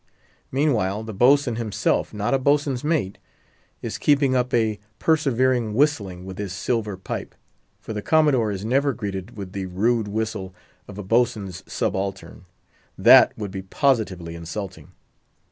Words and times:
Meanwhile, 0.51 1.03
the 1.03 1.13
boatswain 1.13 1.57
himself—not 1.57 2.33
a 2.33 2.39
boatswain's 2.39 2.83
mate—is 2.83 3.99
keeping 3.99 4.35
up 4.35 4.51
a 4.51 4.79
persevering 4.97 5.75
whistling 5.75 6.25
with 6.25 6.39
his 6.39 6.53
silver 6.53 6.97
pipe; 6.97 7.35
for 7.79 7.93
the 7.93 8.01
Commodore 8.01 8.49
is 8.49 8.65
never 8.65 8.93
greeted 8.93 9.37
with 9.37 9.51
the 9.51 9.67
rude 9.67 10.07
whistle 10.07 10.55
of 10.87 10.97
a 10.97 11.03
boatswain's 11.03 11.61
subaltern; 11.71 12.45
that 12.97 13.37
would 13.37 13.51
be 13.51 13.61
positively 13.61 14.33
insulting. 14.33 14.87